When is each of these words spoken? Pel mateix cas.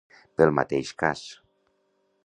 Pel 0.41 0.53
mateix 0.59 0.95
cas. 1.05 1.23